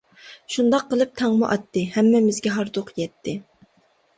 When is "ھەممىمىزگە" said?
1.99-2.55